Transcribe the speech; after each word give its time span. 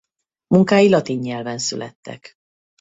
Munkái 0.47 0.89
latin 0.89 1.19
nyelven 1.19 1.57
születtek. 1.57 2.35